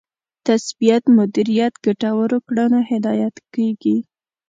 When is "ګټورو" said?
1.85-2.37